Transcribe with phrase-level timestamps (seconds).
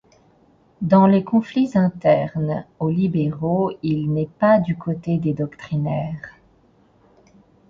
[0.81, 6.31] Dans les conflits internes aux libéraux il n'est pas du côté des doctrinaires.